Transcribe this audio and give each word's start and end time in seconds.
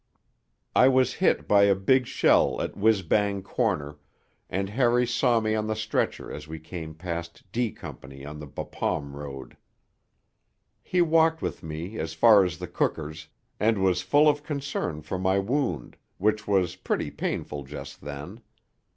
I 0.75 0.87
was 0.87 1.13
hit 1.21 1.47
by 1.47 1.65
a 1.65 1.75
big 1.75 2.07
shell 2.07 2.59
at 2.59 2.71
Whizz 2.75 3.03
Bang 3.03 3.43
Corner, 3.43 3.99
and 4.49 4.67
Harry 4.69 5.05
saw 5.05 5.39
me 5.39 5.53
on 5.53 5.67
the 5.67 5.75
stretcher 5.75 6.31
as 6.31 6.47
we 6.47 6.57
came 6.57 6.95
past 6.95 7.43
D 7.51 7.71
Company 7.71 8.25
on 8.25 8.39
the 8.39 8.47
Bapaume 8.47 9.15
Road. 9.15 9.57
He 10.81 11.03
walked 11.03 11.43
with 11.43 11.61
me 11.61 11.99
as 11.99 12.15
far 12.15 12.43
as 12.43 12.57
the 12.57 12.67
cookers, 12.67 13.27
and 13.59 13.77
was 13.77 14.01
full 14.01 14.27
of 14.27 14.41
concern 14.41 15.03
for 15.03 15.19
my 15.19 15.37
wound, 15.37 15.97
which 16.17 16.47
was 16.47 16.75
pretty 16.75 17.11
painful 17.11 17.63
just 17.63 18.01
then. 18.01 18.39